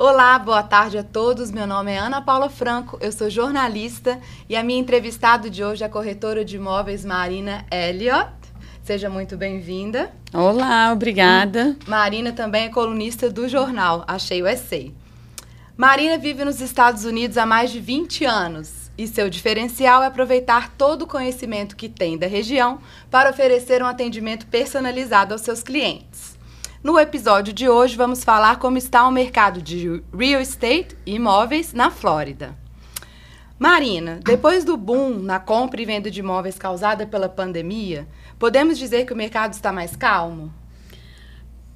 [0.00, 1.50] Olá, boa tarde a todos.
[1.50, 5.82] Meu nome é Ana Paula Franco, eu sou jornalista e a minha entrevistada de hoje
[5.82, 8.30] é a corretora de imóveis Marina Elliott.
[8.84, 10.12] Seja muito bem-vinda.
[10.32, 11.76] Olá, obrigada.
[11.84, 14.94] Marina também é colunista do jornal Achei o Essay.
[15.76, 20.74] Marina vive nos Estados Unidos há mais de 20 anos e seu diferencial é aproveitar
[20.78, 22.78] todo o conhecimento que tem da região
[23.10, 26.37] para oferecer um atendimento personalizado aos seus clientes.
[26.82, 31.72] No episódio de hoje, vamos falar como está o mercado de real estate e imóveis
[31.72, 32.56] na Flórida.
[33.58, 38.06] Marina, depois do boom na compra e venda de imóveis causada pela pandemia,
[38.38, 40.52] podemos dizer que o mercado está mais calmo?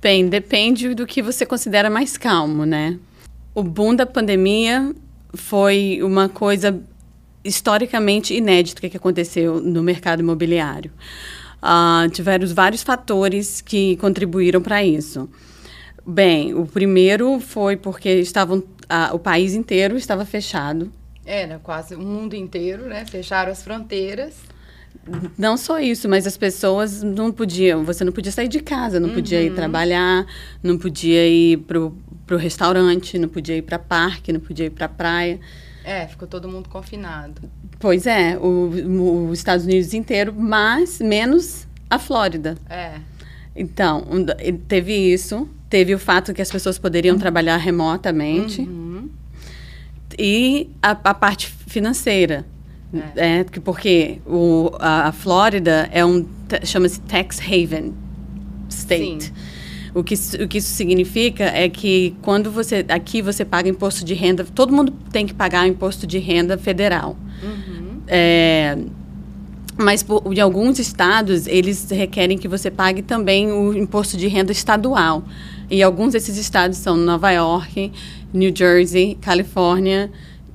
[0.00, 2.96] Bem, depende do que você considera mais calmo, né?
[3.52, 4.94] O boom da pandemia
[5.34, 6.80] foi uma coisa
[7.44, 10.92] historicamente inédita que aconteceu no mercado imobiliário.
[11.62, 15.30] Uh, tiveram vários fatores que contribuíram para isso.
[16.04, 20.92] Bem, o primeiro foi porque estavam, uh, o país inteiro estava fechado.
[21.24, 23.04] Era quase o mundo inteiro, né?
[23.04, 24.34] Fecharam as fronteiras.
[25.38, 27.84] Não só isso, mas as pessoas não podiam.
[27.84, 29.14] Você não podia sair de casa, não uhum.
[29.14, 29.56] podia ir uhum.
[29.56, 30.26] trabalhar,
[30.62, 31.96] não podia ir pro,
[32.26, 35.40] pro restaurante, não podia ir para parque, não podia ir para praia.
[35.84, 37.42] É, ficou todo mundo confinado.
[37.78, 42.56] Pois é, os Estados Unidos inteiro, mas menos a Flórida.
[42.68, 43.00] É.
[43.54, 44.06] Então,
[44.68, 47.20] teve isso, teve o fato que as pessoas poderiam uhum.
[47.20, 49.10] trabalhar remotamente uhum.
[50.18, 52.46] e a, a, parte financeira.
[53.16, 53.40] É.
[53.40, 56.26] é porque o, a, a Flórida é um
[56.64, 57.94] chama-se tax haven
[58.68, 59.24] state.
[59.24, 59.32] Sim.
[59.94, 64.14] O que, o que isso significa é que quando você aqui você paga imposto de
[64.14, 67.16] renda, todo mundo tem que pagar imposto de renda federal.
[67.42, 68.00] Uhum.
[68.08, 68.78] É,
[69.76, 74.52] mas por, em alguns estados eles requerem que você pague também o imposto de renda
[74.52, 75.24] estadual.
[75.70, 77.92] E alguns desses estados são Nova York,
[78.32, 80.10] New Jersey, Califórnia,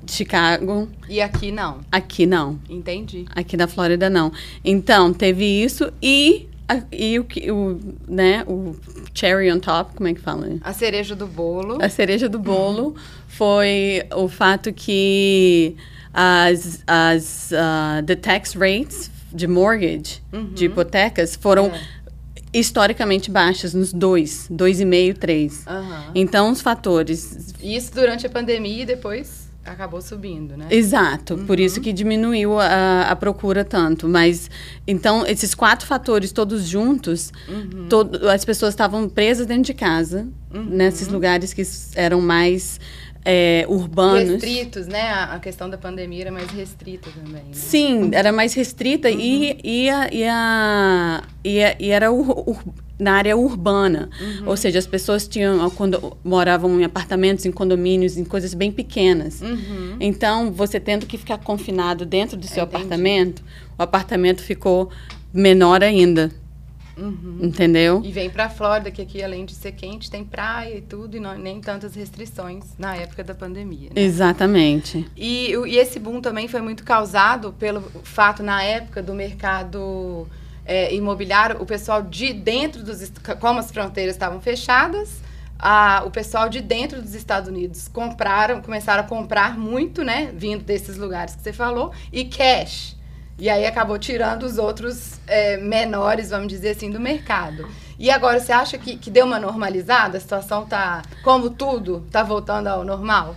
[0.07, 0.87] Chicago.
[1.09, 1.79] E aqui não?
[1.91, 2.59] Aqui não.
[2.69, 3.25] Entendi.
[3.35, 4.31] Aqui na Flórida não.
[4.63, 6.47] Então, teve isso e
[6.91, 8.75] e o que o, né, o
[9.13, 10.57] cherry on top, como é que fala?
[10.61, 11.77] A cereja do bolo.
[11.81, 12.95] A cereja do bolo
[13.27, 15.75] foi o fato que
[16.13, 20.53] as, as uh, the tax rates de mortgage, uhum.
[20.53, 21.81] de hipotecas, foram é.
[22.53, 25.65] historicamente baixas nos dois, dois e meio, três.
[26.13, 27.53] Então os fatores.
[27.61, 30.67] Isso durante a pandemia e depois acabou subindo, né?
[30.69, 31.45] Exato, uhum.
[31.45, 34.07] por isso que diminuiu a, a, procura tanto.
[34.07, 34.49] Mas,
[34.87, 37.87] então, esses quatro fatores todos juntos, uhum.
[37.89, 40.63] todo, as pessoas estavam presas dentro de casa, uhum.
[40.63, 41.63] nesses lugares que
[41.95, 42.79] eram mais
[43.29, 44.41] é, urbanos.
[44.41, 45.09] Restritos, né?
[45.09, 47.43] A, questão da pandemia era mais restrita também.
[47.43, 47.51] Né?
[47.51, 49.57] Sim, era mais restrita e, uhum.
[49.65, 52.63] e, a, e, a, e, a, e era ur, ur,
[52.97, 54.09] na área urbana.
[54.21, 54.47] Uhum.
[54.47, 59.41] Ou seja, as pessoas tinham quando moravam em apartamentos, em condomínios, em coisas bem pequenas.
[59.41, 59.97] Uhum.
[59.99, 62.77] Então, você tendo que ficar confinado dentro do seu Entendi.
[62.77, 63.43] apartamento,
[63.77, 64.89] o apartamento ficou
[65.33, 66.31] menor ainda.
[66.97, 67.37] Uhum.
[67.41, 68.01] Entendeu?
[68.03, 71.19] E vem pra Flórida, que aqui, além de ser quente, tem praia e tudo, e
[71.19, 73.89] não, nem tantas restrições na época da pandemia.
[73.95, 74.01] Né?
[74.01, 75.05] Exatamente.
[75.15, 80.27] E, e esse boom também foi muito causado pelo fato, na época, do mercado
[80.65, 83.11] é, imobiliário, o pessoal de dentro dos.
[83.39, 85.21] Como as fronteiras estavam fechadas,
[85.57, 90.31] a, o pessoal de dentro dos Estados Unidos compraram, começaram a comprar muito, né?
[90.35, 92.96] Vindo desses lugares que você falou, e cash.
[93.39, 97.67] E aí acabou tirando os outros é, menores, vamos dizer assim, do mercado.
[97.99, 100.17] E agora, você acha que, que deu uma normalizada?
[100.17, 103.35] A situação tá, como tudo, tá voltando ao normal?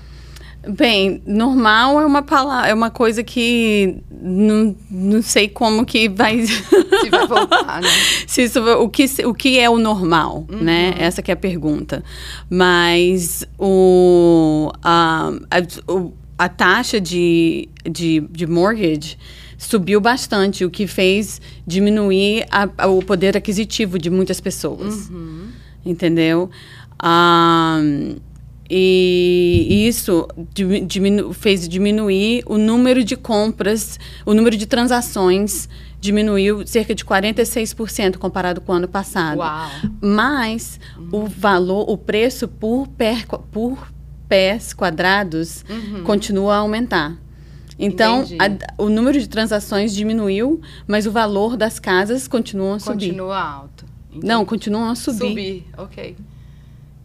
[0.68, 6.42] Bem, normal é uma palavra, é uma coisa que não, não sei como que vai
[6.46, 7.88] se vai voltar, né?
[8.26, 10.58] se isso, o que o que é o normal, uhum.
[10.60, 10.94] né?
[10.98, 12.04] Essa que é a pergunta.
[12.50, 19.16] Mas o a, a, a taxa de, de, de mortgage
[19.60, 25.10] subiu bastante, o que fez diminuir a, a, o poder aquisitivo de muitas pessoas.
[25.10, 25.48] Uhum.
[25.84, 26.50] Entendeu?
[27.04, 28.16] Um,
[28.70, 30.26] e isso
[30.86, 35.68] diminu fez diminuir o número de compras, o número de transações
[36.00, 39.38] diminuiu cerca de 46% comparado com o ano passado.
[39.38, 39.70] Uau.
[40.00, 41.08] Mas uhum.
[41.12, 43.92] o valor, o preço por, per, por
[44.26, 46.02] pés quadrados uhum.
[46.02, 47.18] continua a aumentar.
[47.80, 53.06] Então, a, o número de transações diminuiu, mas o valor das casas continua a subir.
[53.06, 53.86] Continua alto.
[54.10, 54.26] Entendi.
[54.26, 55.28] Não, continuam a subir.
[55.28, 56.16] Subir, ok.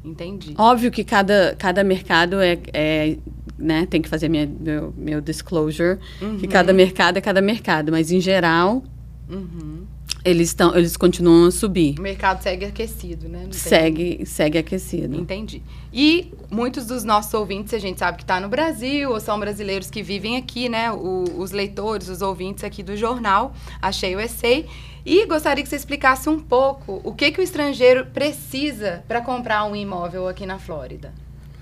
[0.03, 0.53] Entendi.
[0.57, 3.17] Óbvio que cada, cada mercado é, é
[3.57, 6.37] né, tem que fazer minha, meu, meu disclosure, uhum.
[6.37, 8.83] que cada mercado é cada mercado, mas em geral,
[9.29, 9.74] uhum.
[10.23, 11.95] Eles estão eles continuam a subir.
[11.99, 13.47] O mercado segue aquecido, né?
[13.51, 15.15] Segue segue aquecido.
[15.19, 15.61] Entendi.
[15.93, 19.89] E muitos dos nossos ouvintes, a gente sabe que está no Brasil, ou são brasileiros
[19.89, 20.91] que vivem aqui, né?
[20.91, 24.65] O- os leitores, os ouvintes aqui do jornal, Achei o Essay.
[25.05, 29.63] E gostaria que você explicasse um pouco o que, que o estrangeiro precisa para comprar
[29.65, 31.13] um imóvel aqui na Flórida.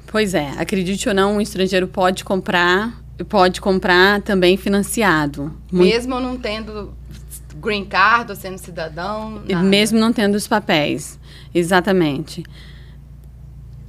[0.07, 5.51] Pois é, acredite ou não, um estrangeiro pode comprar, pode comprar também financiado.
[5.71, 6.93] Mesmo não tendo
[7.63, 9.41] green card ou sendo cidadão.
[9.47, 9.63] nada.
[9.63, 11.19] mesmo não tendo os papéis.
[11.53, 12.43] Exatamente.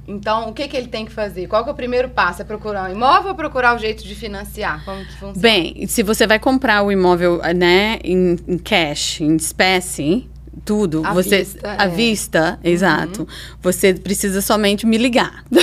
[0.07, 1.47] Então, o que, que ele tem que fazer?
[1.47, 2.41] Qual que é o primeiro passo?
[2.41, 4.85] É procurar um imóvel ou procurar o jeito de financiar?
[4.85, 5.39] Como que funciona?
[5.39, 10.29] Bem, se você vai comprar o imóvel, né, em, em cash, em espécie,
[10.63, 11.87] tudo, À você vista, à é.
[11.87, 13.27] vista, exato.
[13.61, 15.43] Você precisa somente me ligar.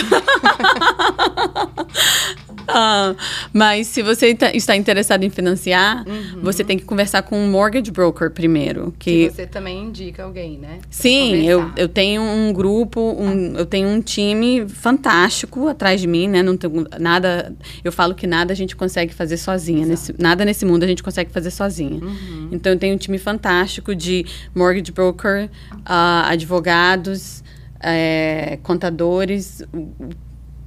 [2.69, 3.15] Ah,
[3.53, 6.05] mas se você tá- está interessado em financiar,
[6.43, 10.59] você tem que conversar com um mortgage broker primeiro, que que você também indica alguém,
[10.59, 10.79] né?
[10.81, 11.81] Pra Sim, eu, conversar.
[11.83, 16.43] eu tenho um grupo, um, eu tenho um time fantástico atrás de mim, né?
[16.43, 17.55] Não tenho nada.
[17.85, 19.85] Eu falo que nada a gente consegue fazer sozinha.
[19.87, 22.03] Nesse, nada nesse mundo a gente consegue fazer sozinha.
[22.03, 22.49] Uhum.
[22.53, 24.25] Então eu tenho um time fantástico de
[24.55, 25.49] mortgage broker,
[25.85, 27.43] ah, advogados,
[27.81, 29.63] eh, contadores,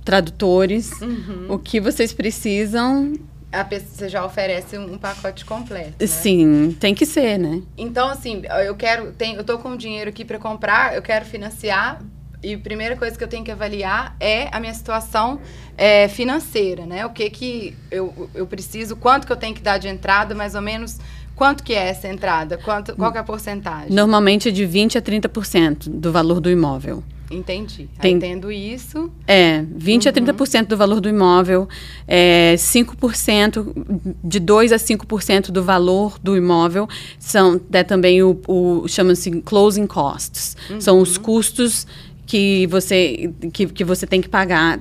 [0.06, 0.92] tradutores.
[1.02, 1.48] Uhum.
[1.50, 3.14] O que vocês precisam,
[3.52, 5.96] A pessoa, você já oferece um pacote completo.
[6.00, 6.08] Né?
[6.08, 7.62] sim, tem que ser, né?
[7.78, 9.12] Então, assim, eu quero.
[9.14, 12.02] Tem, eu tô com dinheiro aqui para comprar, eu quero financiar.
[12.44, 15.42] E a primeira coisa que eu tenho que avaliar é a minha situação
[15.76, 17.04] é, financeira, né?
[17.04, 20.54] O que que eu, eu preciso, quanto que eu tenho que dar de entrada, mais
[20.54, 21.00] ou menos,
[21.36, 22.58] quanto que é essa entrada?
[22.58, 23.92] Quanto, qual que é a porcentagem?
[23.92, 27.04] Normalmente é de 20 a 30% do valor do imóvel.
[27.30, 27.90] Entendi.
[28.00, 31.68] Tem- tendo isso, É, 20 a 30% do valor do imóvel,
[32.08, 33.74] é, 5%,
[34.24, 36.88] de 2 a 5% do valor do imóvel
[37.18, 40.56] são é também o, o chama-se closing costs.
[40.80, 41.88] São os custos
[42.28, 44.80] que você que, que você tem que pagar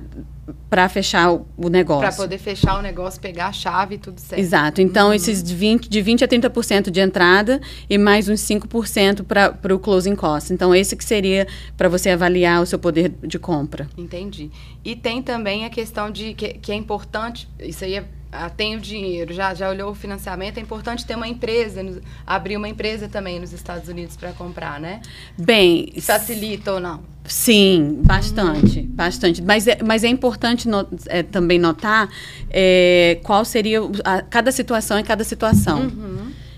[0.69, 2.02] para fechar o, negócio.
[2.02, 4.41] para poder fechar o negócio, pegar a chave e tudo certo.
[4.41, 4.81] Exato.
[4.81, 9.75] Então, esses de 20, de 20 a 30% de entrada e mais uns 5% para
[9.75, 10.50] o closing costs.
[10.50, 11.46] Então, esse que seria
[11.76, 13.88] para você avaliar o seu poder de compra.
[13.96, 14.50] Entendi.
[14.85, 18.05] E tem também a questão de que, que é importante, isso aí é,
[18.35, 22.57] ah, tem o dinheiro, já, já olhou o financiamento, é importante ter uma empresa, abrir
[22.57, 25.01] uma empresa também nos Estados Unidos para comprar, né?
[25.39, 27.03] Bem, Facilita ou não?
[27.25, 29.41] Sim, bastante, bastante.
[29.43, 30.69] Mas é, mas é importante
[31.07, 32.11] é, também notar
[32.51, 35.91] é, qual seria a- cada situação em cada situação.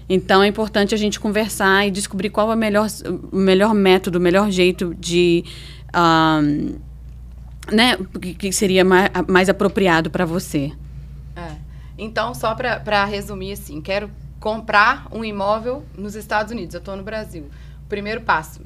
[0.08, 2.88] Então é importante a gente conversar e descobrir qual é o melhor,
[3.32, 5.44] o melhor método, o melhor jeito de.
[5.92, 6.74] ahn,
[7.72, 10.70] né, que, que seria mais, mais apropriado para você.
[11.98, 12.02] É.
[12.02, 14.10] Então, só para resumir assim, quero
[14.40, 17.48] comprar um imóvel nos Estados Unidos, eu estou no Brasil.
[17.84, 18.60] O primeiro passo,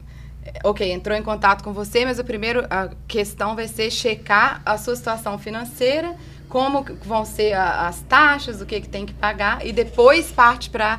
[0.44, 4.60] é, ok, entrou em contato com você, mas o primeiro a questão vai ser checar
[4.64, 6.16] a sua situação financeira,
[6.48, 10.68] como vão ser a- as taxas, o que, que tem que pagar, e depois parte
[10.70, 10.98] para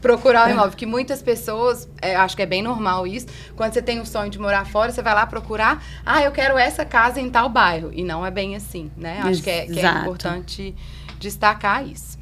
[0.00, 3.26] procurar o imóvel, que muitas pessoas, é, acho que é bem normal isso,
[3.56, 6.58] quando você tem o sonho de morar fora, você vai lá procurar, ah, eu quero
[6.58, 9.20] essa casa em tal bairro, e não é bem assim, né?
[9.22, 10.74] Acho que é, que é importante
[11.24, 12.18] destacar isso.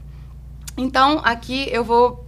[0.76, 2.24] Então, aqui eu vou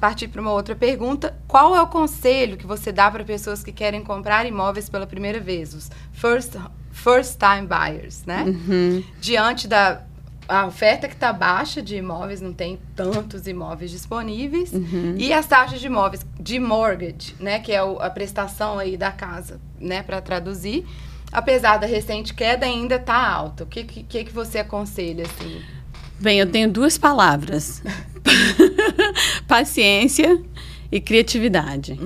[0.00, 1.36] partir para uma outra pergunta.
[1.48, 5.40] Qual é o conselho que você dá para pessoas que querem comprar imóveis pela primeira
[5.40, 6.52] vez, os first,
[6.92, 8.44] first time buyers, né?
[8.44, 9.02] Uhum.
[9.20, 10.02] Diante da
[10.46, 15.14] a oferta que está baixa de imóveis, não tem tantos imóveis disponíveis, Uhum.
[15.16, 19.10] e as taxas de imóveis de mortgage, né, que é o- a prestação aí da
[19.10, 20.86] casa, né, para traduzir,
[21.32, 23.64] apesar da recente queda ainda está alta.
[23.64, 25.62] O que, que, que que você aconselha assim?
[26.20, 27.82] Bem, eu tenho duas palavras:
[29.46, 30.40] paciência
[30.90, 31.98] e criatividade.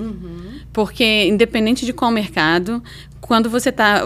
[0.73, 2.83] Porque, independente de qual mercado,
[3.19, 4.01] quando você tá,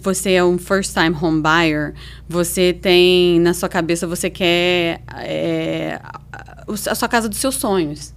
[0.00, 1.94] você é um first time home buyer,
[2.28, 6.00] você tem na sua cabeça, você quer é,
[6.32, 8.12] a, sua casa dos seus sonhos.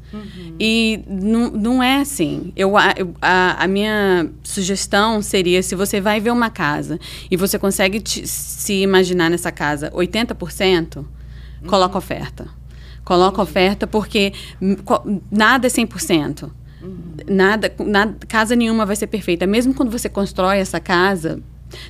[0.60, 2.51] E não, não é assim.
[2.56, 7.60] Eu, a, a, a minha sugestão seria, se você vai ver uma casa e você
[7.60, 11.06] consegue te- se imaginar nessa casa 80%,
[11.67, 12.47] coloca oferta.
[13.03, 14.33] Coloca oferta porque
[15.31, 16.50] nada é 100%.
[17.27, 19.47] Nada, nada, casa nenhuma vai ser perfeita.
[19.47, 21.41] Mesmo quando você constrói essa casa,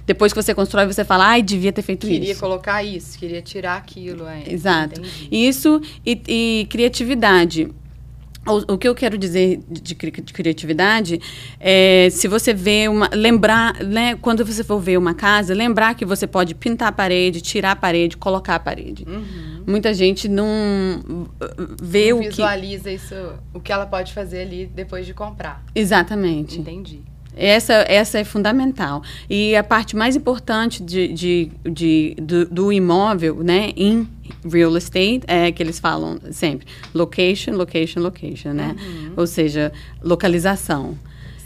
[0.05, 2.39] depois que você constrói, você fala, ai, devia ter feito Queria isso.
[2.39, 4.25] colocar isso, queria tirar aquilo.
[4.27, 5.00] É, Exato.
[5.01, 5.27] entendi.
[5.31, 7.69] Isso e, e criatividade.
[8.48, 11.20] O, o que eu quero dizer de, de criatividade
[11.60, 13.10] é se você vê uma.
[13.13, 14.16] Lembrar, né?
[14.16, 17.75] Quando você for ver uma casa, lembrar que você pode pintar a parede, tirar a
[17.75, 19.06] parede, colocar a parede.
[19.08, 19.63] Uhum.
[19.68, 21.27] Muita gente não
[21.82, 22.96] vê não o visualiza que.
[22.96, 23.16] isso,
[23.54, 25.63] o que ela pode fazer ali depois de comprar.
[25.75, 26.60] Exatamente.
[26.60, 27.01] Entendi.
[27.38, 29.01] Essa, essa é fundamental.
[29.29, 34.08] E a parte mais importante de, de, de do, do, imóvel, né, em
[34.50, 38.75] real estate, é que eles falam sempre, location, location, location, né?
[38.79, 39.13] Uhum.
[39.15, 40.98] Ou seja, localização.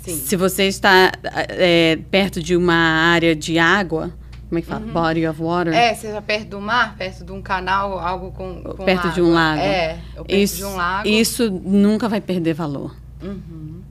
[0.02, 0.16] Sim.
[0.16, 1.12] Se você está
[1.50, 4.12] é, perto de uma área de água,
[4.52, 4.86] como é que fala?
[4.86, 4.92] Uhum.
[4.92, 5.74] Body of water.
[5.74, 9.12] É, está perto do mar, perto de um canal, algo com, com Perto água.
[9.12, 9.62] de um lago.
[9.62, 11.08] É, perto isso, de um lago.
[11.08, 12.94] Isso nunca vai perder valor.
[13.24, 13.82] Uhum.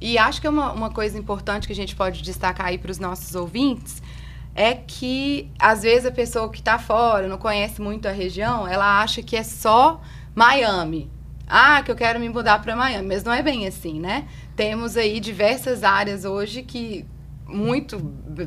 [0.00, 2.90] E acho que é uma, uma coisa importante que a gente pode destacar aí para
[2.90, 4.02] os nossos ouvintes
[4.54, 9.00] é que às vezes a pessoa que está fora, não conhece muito a região, ela
[9.00, 10.00] acha que é só
[10.34, 11.10] Miami.
[11.46, 14.28] Ah, que eu quero me mudar para Miami, mas não é bem assim, né?
[14.54, 17.04] Temos aí diversas áreas hoje que
[17.46, 17.98] muito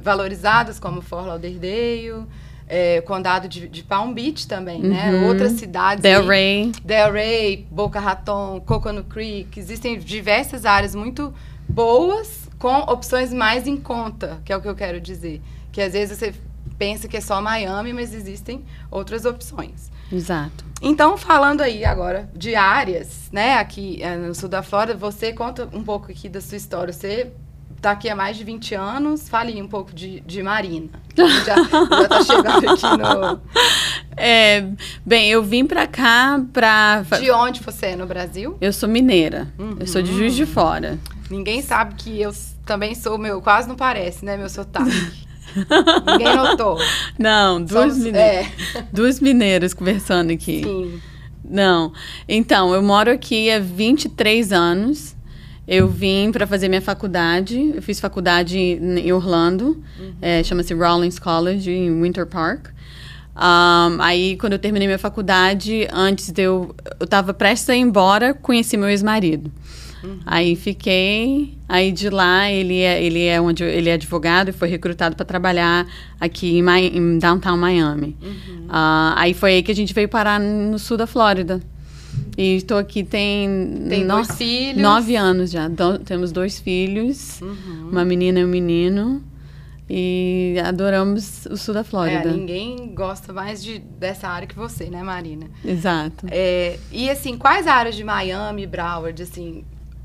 [0.01, 2.25] valorizadas, como Fort Lauderdale,
[2.67, 5.11] é, condado de, de, Palm Beach também, né?
[5.11, 5.21] uhum.
[5.21, 5.27] né?
[5.27, 6.01] Outras cidades.
[6.01, 6.71] Delray.
[6.83, 9.59] Delray, Boca Raton, Coconut Creek.
[9.59, 11.33] Existem diversas áreas muito
[11.67, 15.41] boas com opções mais em conta, que é o que eu quero dizer.
[15.71, 16.33] Que às vezes você
[16.77, 19.91] pensa que é só Miami, mas existem outras opções.
[20.11, 20.63] Exato.
[20.81, 25.67] Então, falando aí agora de áreas, né, aqui é, no sul da Flórida, você conta
[25.73, 26.93] um pouco aqui da sua história.
[26.93, 27.31] Você
[27.83, 29.27] está aqui há mais de 20 anos.
[29.27, 30.89] Fale um pouco de, de Marina.
[31.45, 31.55] Já
[32.01, 33.41] está chegando aqui no.
[34.15, 34.65] É,
[35.05, 37.01] bem, eu vim para cá para.
[37.19, 38.57] De onde você é no Brasil?
[38.61, 39.51] Eu sou mineira.
[39.59, 39.75] Uhum.
[39.79, 40.97] Eu sou de Juiz de Fora.
[41.29, 42.31] Ninguém sabe que eu
[42.65, 43.41] também sou meu.
[43.41, 44.37] Quase não parece, né?
[44.37, 44.91] Meu sotaque.
[46.07, 46.77] Ninguém notou.
[47.19, 48.85] Não, duas, Somos, mineiras, é.
[48.93, 50.63] duas mineiras conversando aqui.
[50.63, 51.01] Sim.
[51.43, 51.91] Não.
[52.29, 55.15] Então, eu moro aqui há 23 anos.
[55.67, 57.71] Eu vim para fazer minha faculdade.
[57.75, 60.13] Eu fiz faculdade em Orlando, uhum.
[60.21, 62.67] é, chama-se Rawlings College, em Winter Park.
[63.35, 66.75] Um, aí, quando eu terminei minha faculdade, antes de eu.
[66.99, 69.51] Eu estava prestes a ir embora, conheci meu ex-marido.
[70.03, 70.19] Uhum.
[70.25, 71.57] Aí fiquei.
[71.67, 75.25] Aí de lá, ele é, ele é, onde, ele é advogado e foi recrutado para
[75.25, 75.87] trabalhar
[76.19, 76.63] aqui em,
[76.95, 78.15] em Downtown Miami.
[78.21, 78.65] Uhum.
[78.67, 81.61] Uh, aí foi aí que a gente veio parar no sul da Flórida.
[82.37, 84.81] E estou aqui tem, tem no, dois filhos.
[84.81, 85.67] nove anos já.
[85.67, 87.89] Do, temos dois filhos, uhum.
[87.91, 89.23] uma menina e um menino.
[89.89, 92.29] E adoramos o sul da Flórida.
[92.29, 95.47] É, ninguém gosta mais de, dessa área que você, né, Marina?
[95.63, 96.25] Exato.
[96.31, 99.63] É, e assim, quais áreas de Miami, Broward, assim,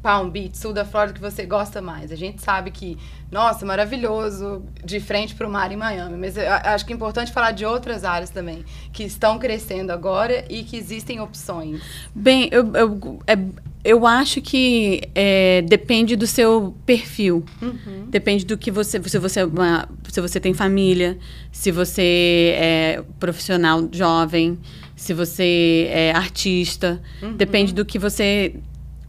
[0.09, 2.11] Palm Beach, sul da Flórida, que você gosta mais?
[2.11, 2.97] A gente sabe que,
[3.31, 7.31] nossa, maravilhoso de frente para o mar em Miami, mas eu acho que é importante
[7.31, 11.83] falar de outras áreas também, que estão crescendo agora e que existem opções.
[12.15, 13.37] Bem, eu, eu, é,
[13.85, 17.45] eu acho que é, depende do seu perfil.
[17.61, 18.07] Uhum.
[18.09, 19.03] Depende do que você.
[19.03, 21.19] Se você, é uma, se você tem família,
[21.53, 24.59] se você é profissional jovem,
[24.97, 26.99] se você é artista.
[27.23, 27.35] Uhum.
[27.35, 28.55] Depende do que você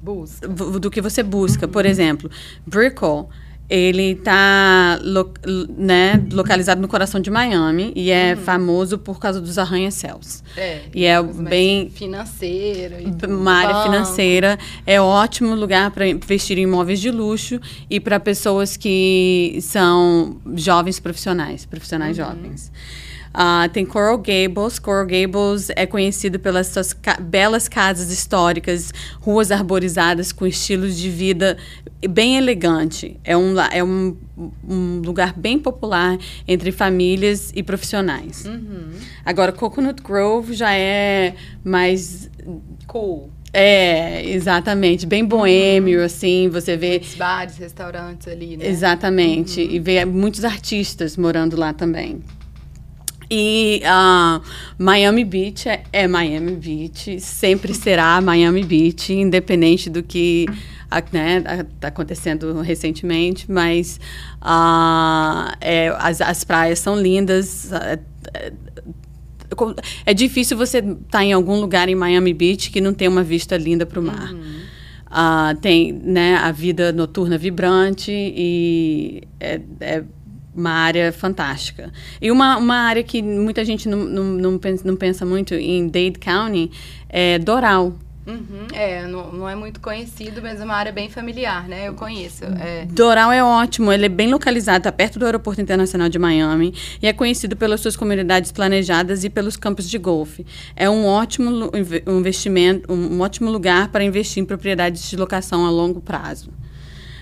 [0.01, 0.47] busca.
[0.47, 1.67] do que você busca.
[1.67, 2.29] Por exemplo,
[2.65, 3.29] Brickell,
[3.69, 5.31] ele está lo,
[5.77, 8.41] né, localizado no coração de Miami e é uhum.
[8.41, 10.43] famoso por causa dos arranha-céus.
[10.57, 16.99] É, e é bem financeira, uma área financeira é ótimo lugar para investir em imóveis
[16.99, 22.25] de luxo e para pessoas que são jovens profissionais, profissionais uhum.
[22.25, 22.71] jovens.
[23.29, 24.79] Uh, tem Coral Gables.
[24.79, 31.09] Coral Gables é conhecido pelas suas ca belas casas históricas, ruas arborizadas com estilos de
[31.09, 31.57] vida
[32.09, 33.19] bem elegante.
[33.23, 34.17] É um, é um,
[34.67, 36.17] um lugar bem popular
[36.47, 38.45] entre famílias e profissionais.
[38.45, 38.91] Uhum.
[39.25, 42.29] Agora, Coconut Grove já é mais
[42.87, 43.29] cool.
[43.51, 45.05] É, exatamente.
[45.05, 46.05] Bem boêmio, uhum.
[46.05, 46.89] assim, você vê...
[46.91, 48.67] Muitos bares, restaurantes ali, né?
[48.67, 49.61] Exatamente.
[49.61, 49.71] Uhum.
[49.71, 52.21] E vê muitos artistas morando lá também.
[53.29, 54.41] E uh,
[54.77, 60.47] Miami Beach é, é, Miami Beach, sempre será Miami Beach, independente do que
[60.83, 61.43] está né,
[61.83, 63.99] acontecendo recentemente, mas
[64.41, 67.71] uh, é, as, as praias são lindas.
[67.71, 67.99] É,
[70.05, 73.23] é difícil você estar tá em algum lugar em Miami Beach que não tem uma
[73.23, 74.31] vista linda para o mar.
[74.31, 74.59] Uhum.
[75.09, 80.03] Uh, tem né, a vida noturna vibrante e é, é
[80.59, 81.91] uma área fantástica.
[82.21, 85.87] E uma, uma área que muita gente não, não, não, pensa, não pensa muito em
[85.87, 86.69] Dade County
[87.07, 87.95] é Doral.
[88.27, 91.87] Uhum, é, não, não, é muito conhecido, mas é uma área bem familiar, né?
[91.87, 92.43] Eu conheço.
[92.43, 92.85] É.
[92.85, 97.07] Doral é ótimo, ele é bem localizado, está perto do Aeroporto Internacional de Miami e
[97.07, 100.45] é conhecido pelas suas comunidades planejadas e pelos campos de golfe.
[100.75, 101.71] É um ótimo
[102.07, 106.51] investimento, um ótimo lugar para investir em propriedades de locação a longo prazo.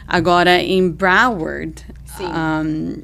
[0.05, 1.85] Agora, em Broward,
[2.21, 3.01] um,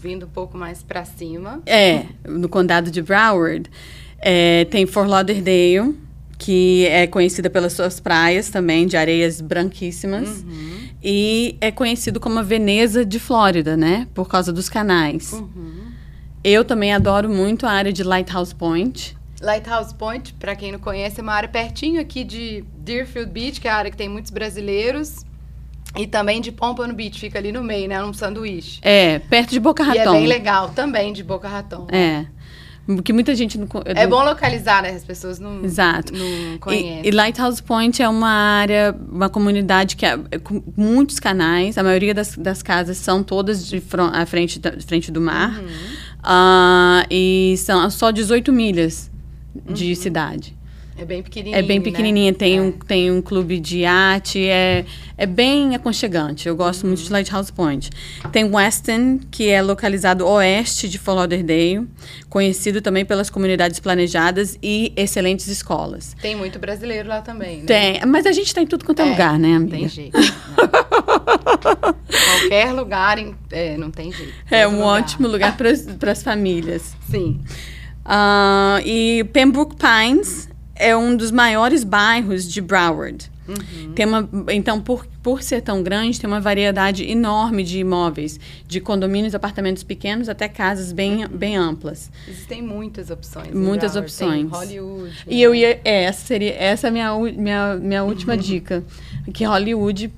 [0.00, 1.62] vindo um pouco mais para cima.
[1.66, 3.70] É, no condado de Broward,
[4.18, 5.94] é, tem Fort Lauderdale
[6.40, 10.42] que é conhecida pelas suas praias também, de areias branquíssimas.
[10.42, 10.88] Uhum.
[11.02, 14.08] E é conhecido como a Veneza de Flórida, né?
[14.14, 15.32] Por causa dos canais.
[15.32, 15.92] Uhum.
[16.42, 19.14] Eu também adoro muito a área de Lighthouse Point.
[19.42, 23.68] Lighthouse Point, para quem não conhece, é uma área pertinho aqui de Deerfield Beach, que
[23.68, 25.26] é a área que tem muitos brasileiros.
[25.96, 28.02] E também de Pompano Beach, fica ali no meio, né?
[28.04, 28.78] Um sanduíche.
[28.82, 29.98] É, perto de Boca Raton.
[29.98, 31.86] E é bem legal, também de Boca Raton.
[31.90, 32.26] É.
[33.04, 34.90] Que muita gente não É bom localizar, né?
[34.90, 36.12] As pessoas não, Exato.
[36.12, 37.02] não conhecem.
[37.04, 41.78] E, e, Lighthouse Point é uma área, uma comunidade que é, é com muitos canais.
[41.78, 45.60] A maioria das, das casas são todas de front, à frente, da, frente do mar.
[45.60, 45.66] Uhum.
[46.20, 49.10] Uh, e são só 18 milhas
[49.54, 49.94] de uhum.
[49.94, 50.59] cidade.
[51.00, 51.58] É bem pequenininha.
[51.58, 52.30] É bem pequenininha.
[52.30, 52.36] Né?
[52.36, 52.60] Tem, é.
[52.60, 54.46] um, tem um clube de arte.
[54.46, 54.84] É,
[55.16, 56.46] é bem aconchegante.
[56.46, 56.88] Eu gosto uhum.
[56.88, 57.88] muito de Lighthouse Point.
[58.30, 61.88] Tem Weston, que é localizado oeste de Fort Lauderdale,
[62.28, 66.14] conhecido também pelas comunidades planejadas e excelentes escolas.
[66.20, 67.64] Tem muito brasileiro lá também, né?
[67.64, 69.78] Tem, mas a gente está em tudo quanto é, é lugar, né, amiga?
[69.78, 70.18] Tem jeito.
[72.40, 73.16] Qualquer lugar,
[73.50, 74.34] é, não tem jeito.
[74.50, 74.86] É um lugar.
[74.86, 75.56] ótimo lugar
[75.98, 76.94] para as famílias.
[77.10, 77.40] Sim.
[78.04, 83.30] Uh, e Pembroke Pines é um dos maiores bairros de Broward.
[83.46, 83.92] Uhum.
[83.94, 88.80] Tem uma, então, por, por ser tão grande, tem uma variedade enorme de imóveis, de
[88.80, 91.28] condomínios, apartamentos pequenos até casas bem, uhum.
[91.28, 92.10] bem amplas.
[92.28, 93.52] Existem muitas opções.
[93.52, 94.42] Muitas opções.
[94.42, 95.24] Tem Hollywood.
[95.26, 95.40] E né?
[95.40, 98.40] eu ia, é, essa seria essa é a minha, minha, minha última uhum.
[98.40, 98.84] dica.
[99.34, 100.12] Que Hollywood,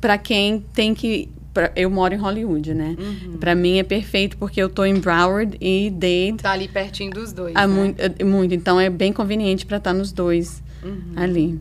[0.00, 2.96] para quem tem que Pra, eu moro em Hollywood, né?
[2.98, 3.36] Uhum.
[3.38, 6.42] Para mim é perfeito porque eu tô em Broward e Dade.
[6.42, 7.54] Tá ali pertinho dos dois.
[7.56, 7.74] Ah, né?
[7.74, 11.12] muito, é, muito, então é bem conveniente para estar tá nos dois uhum.
[11.16, 11.60] ali.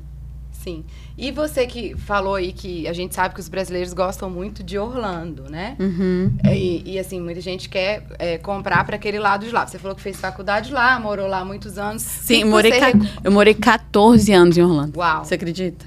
[0.52, 0.84] Sim.
[1.18, 4.78] E você que falou aí que a gente sabe que os brasileiros gostam muito de
[4.78, 5.76] Orlando, né?
[5.78, 6.32] Uhum.
[6.46, 9.68] E, e, assim, muita gente quer é, comprar para aquele lado de lá.
[9.68, 12.04] Você falou que fez faculdade lá, morou lá muitos anos.
[12.04, 12.94] Sim, morei você...
[13.24, 14.98] eu morei 14 anos em Orlando.
[14.98, 15.26] Uau.
[15.26, 15.86] Você acredita?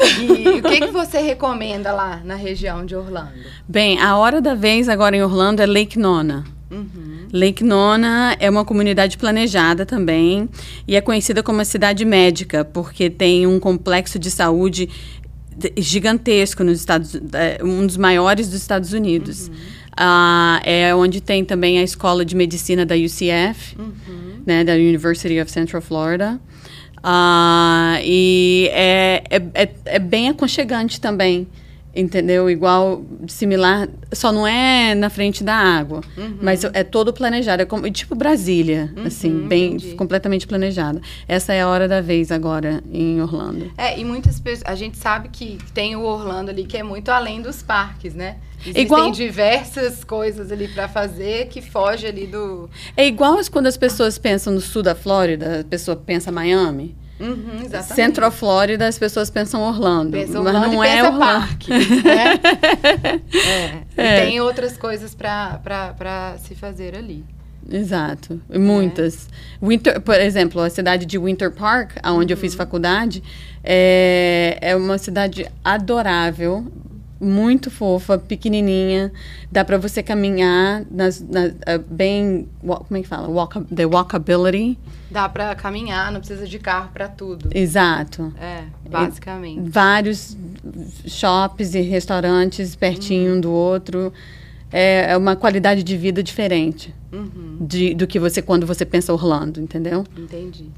[0.00, 3.32] E o que, que você recomenda lá na região de Orlando?
[3.68, 6.44] Bem, a hora da vez agora em Orlando é Lake Nona.
[6.70, 7.28] Uhum.
[7.32, 10.48] Lake Nona é uma comunidade planejada também
[10.86, 14.88] e é conhecida como a cidade médica porque tem um complexo de saúde
[15.76, 19.48] gigantesco nos Estados é, um dos maiores dos Estados Unidos.
[19.48, 19.54] Uhum.
[20.00, 24.40] Uh, é onde tem também a escola de medicina da UCF, uhum.
[24.46, 26.40] né, da University of Central Florida.
[27.02, 31.46] Uh, e é, é, é, é, bem aconchegante também,
[31.94, 32.48] entendeu?
[32.48, 36.38] Igual, similar, só não é na frente da água, uhum.
[36.40, 39.94] mas é todo planejado, é como, tipo Brasília, uhum, assim, bem, entendi.
[39.94, 41.00] completamente planejado.
[41.26, 43.70] Essa é a hora da vez agora em Orlando.
[43.76, 47.10] É, e muitas pessoas, a gente sabe que tem o Orlando ali que é muito
[47.10, 48.36] além dos parques, né?
[48.60, 49.10] Existem igual...
[49.10, 52.68] diversas coisas ali para fazer que foge ali do.
[52.94, 56.94] É igual quando as pessoas pensam no sul da Flórida, a pessoa pensa Miami.
[57.20, 57.68] Uhum.
[57.82, 60.12] Centro Flórida, as pessoas pensam Orlando.
[60.12, 61.18] Pensam mas Orlando não é Orlando.
[61.18, 62.40] Parque, né?
[63.96, 64.18] é.
[64.18, 64.24] É.
[64.24, 67.24] tem outras coisas para se fazer ali.
[67.70, 69.28] Exato, muitas.
[69.62, 69.66] É.
[69.66, 72.36] Winter, por exemplo, a cidade de Winter Park, onde uhum.
[72.36, 72.58] eu fiz uhum.
[72.58, 73.22] faculdade,
[73.62, 76.66] é, é uma cidade adorável,
[77.20, 79.12] muito fofa, pequenininha.
[79.52, 83.28] Dá para você caminhar nas, nas uh, bem, como é que fala?
[83.28, 84.78] Walk, the walkability.
[85.10, 87.50] Dá para caminhar, não precisa de carro para tudo.
[87.52, 88.32] Exato.
[88.40, 89.66] É, basicamente.
[89.66, 90.36] E vários
[91.06, 93.38] shops e restaurantes pertinho uhum.
[93.38, 94.12] um do outro.
[94.72, 97.56] É, é, uma qualidade de vida diferente uhum.
[97.60, 100.04] de, do que você quando você pensa Orlando, entendeu?
[100.16, 100.70] Entendi.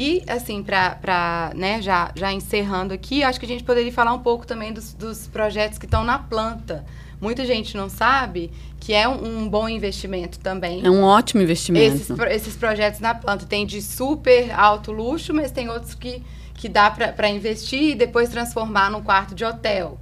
[0.00, 4.20] E, assim, para, né, já, já encerrando aqui, acho que a gente poderia falar um
[4.20, 6.86] pouco também dos, dos projetos que estão na planta.
[7.20, 10.86] Muita gente não sabe que é um, um bom investimento também.
[10.86, 11.96] É um ótimo investimento.
[11.96, 13.44] Esses, esses projetos na planta.
[13.44, 16.22] Tem de super alto luxo, mas tem outros que,
[16.54, 19.98] que dá para investir e depois transformar num quarto de hotel.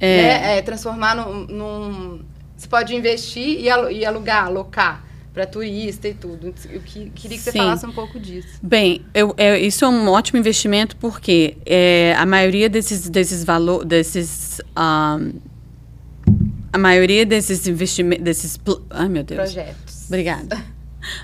[0.00, 0.22] É.
[0.22, 0.58] Né?
[0.58, 2.20] é transformar num, num,
[2.56, 5.05] Você pode investir e alugar, alocar
[5.36, 6.54] para turista e tudo.
[6.70, 7.58] Eu que, queria que você Sim.
[7.58, 8.58] falasse um pouco disso.
[8.62, 13.86] Bem, eu, é, isso é um ótimo investimento porque é, a maioria desses, desses valores,
[13.86, 14.62] desses...
[14.74, 15.32] Um,
[16.72, 18.58] a maioria desses investimentos, desses...
[18.88, 19.52] Ai, meu Deus.
[19.52, 20.06] Projetos.
[20.06, 20.64] Obrigada.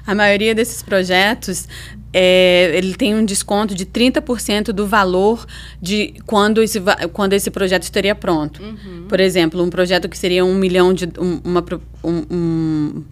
[0.07, 1.67] A maioria desses projetos
[2.13, 5.47] é, ele tem um desconto de 30% do valor
[5.81, 6.79] de quando esse,
[7.15, 8.63] quando esse projeto estaria pronto.
[8.63, 9.07] Uhum.
[9.09, 11.07] Por exemplo, um projeto que seria um milhão de.
[11.19, 11.65] Um, uma,
[12.05, 13.05] um, um,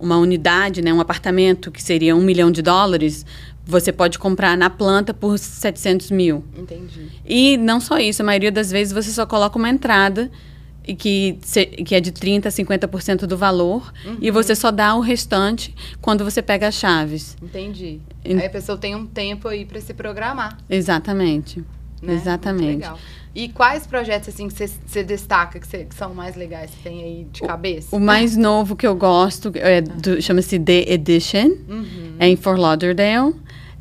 [0.00, 3.24] uma unidade, né, um apartamento que seria um milhão de dólares,
[3.64, 6.44] você pode comprar na planta por 700 mil.
[6.56, 7.08] Entendi.
[7.26, 10.30] E não só isso, a maioria das vezes você só coloca uma entrada
[10.86, 11.38] e que,
[11.84, 14.16] que é de 30% a 50% do valor uhum.
[14.22, 17.36] e você só dá o restante quando você pega as chaves.
[17.42, 18.00] Entendi.
[18.24, 18.32] E...
[18.32, 20.56] Aí a pessoa tem um tempo aí para se programar.
[20.70, 21.62] Exatamente.
[22.00, 22.14] Né?
[22.14, 22.64] Exatamente.
[22.64, 22.98] legal.
[23.38, 27.04] E quais projetos assim que você destaca que, cê, que, são mais legais que tem
[27.04, 27.94] aí de cabeça?
[27.94, 30.20] O, o mais novo que eu gosto é ah.
[30.20, 32.16] chama-se The Edition, uhum.
[32.18, 33.36] é em Fort Lauderdale.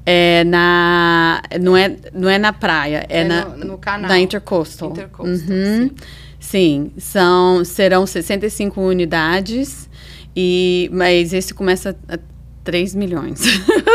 [0.05, 4.07] É na não é não é na praia, é, é na no, no canal.
[4.07, 4.91] na Intercoastal.
[4.91, 5.89] Intercoastal uhum.
[5.89, 5.95] sim.
[6.39, 9.89] sim, são serão 65 unidades
[10.35, 12.19] e mas esse começa a
[12.63, 13.41] 3 milhões.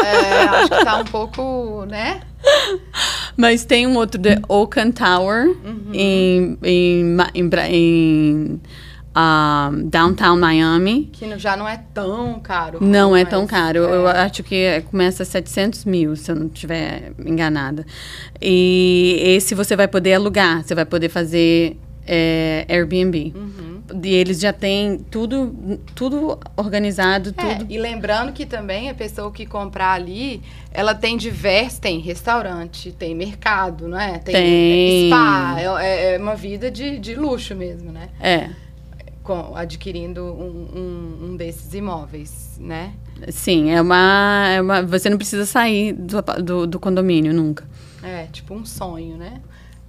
[0.05, 2.21] É, acho que tá um pouco, né?
[3.37, 5.91] Mas tem um outro, The Oaken Tower, uhum.
[5.93, 8.61] em, em, em, em
[9.15, 11.11] um, Downtown Miami.
[11.13, 12.79] Que já não é tão caro.
[12.81, 13.85] Não é tão caro.
[13.85, 13.97] É.
[13.97, 17.85] Eu acho que começa a 700 mil, se eu não estiver enganada.
[18.41, 23.33] E esse você vai poder alugar, você vai poder fazer é, Airbnb.
[23.35, 23.62] Uhum.
[24.03, 27.73] E eles já têm tudo, tudo organizado, é, tudo.
[27.73, 33.15] E lembrando que também a pessoa que comprar ali, ela tem diversos, tem restaurante, tem
[33.15, 34.19] mercado, não é?
[34.19, 35.09] Tem, tem.
[35.09, 38.09] spa, é, é, uma vida de, de luxo mesmo, né?
[38.21, 38.51] É.
[39.23, 42.93] Com, adquirindo um, um, um desses imóveis, né?
[43.29, 44.83] Sim, é uma, é uma.
[44.83, 47.65] Você não precisa sair do, do, do condomínio nunca.
[48.03, 49.41] É, tipo um sonho, né?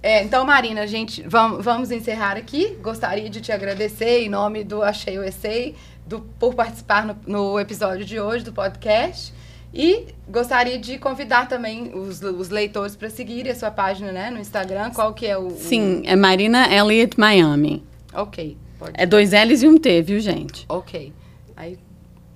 [0.04, 2.76] É, então, Marina, gente, vamos, vamos encerrar aqui.
[2.82, 5.74] Gostaria de te agradecer em nome do Achei o Essay
[6.06, 9.32] do, por participar no, no, episódio de hoje do podcast.
[9.72, 14.38] E gostaria de convidar também os, os leitores para seguirem a sua página né, no
[14.38, 14.90] Instagram.
[14.90, 15.48] Qual que é o...
[15.52, 17.82] Sim, é Marina Elliott Miami.
[18.12, 18.58] Ok.
[18.78, 20.66] Pode é dois L's e um T, viu, gente?
[20.68, 21.14] Ok.
[21.56, 21.78] Aí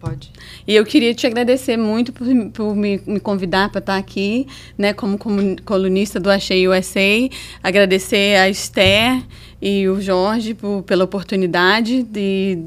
[0.00, 0.30] Pode.
[0.66, 4.92] E eu queria te agradecer muito por, por me, me, convidar para estar aqui, né,
[4.92, 7.28] como, como colunista do Achei USA.
[7.62, 9.22] Agradecer a Esther
[9.60, 12.58] e o Jorge por, pela oportunidade de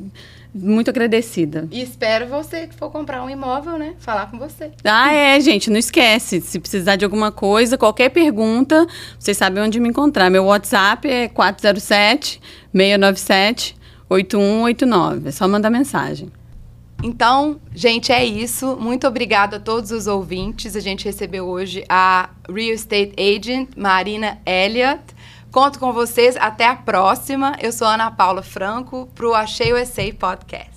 [0.53, 1.67] muito agradecida.
[1.71, 3.93] E espero você que for comprar um imóvel, né?
[3.99, 4.71] Falar com você.
[4.83, 6.41] Ah, é, gente, não esquece.
[6.41, 8.85] Se precisar de alguma coisa, qualquer pergunta,
[9.17, 10.29] vocês sabem onde me encontrar.
[10.29, 12.41] Meu WhatsApp é 407
[12.73, 13.77] 697
[14.09, 15.29] 8189.
[15.29, 16.29] É só mandar mensagem.
[17.03, 18.77] Então, gente, é isso.
[18.79, 20.75] Muito obrigada a todos os ouvintes.
[20.75, 25.01] A gente recebeu hoje a Real Estate Agent Marina Elliott.
[25.51, 26.37] Conto com vocês.
[26.37, 27.57] Até a próxima.
[27.59, 30.70] Eu sou Ana Paula Franco para o Achei o Essay Podcast.